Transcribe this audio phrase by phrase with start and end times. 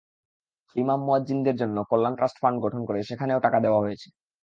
[0.75, 4.07] ইমাম-মুয়াজ্জিনদের জন্য কল্যাণ trust fund গঠন করে সেখানেও টাকা দেওয়া হয়েছে।